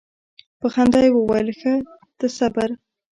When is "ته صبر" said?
2.17-2.69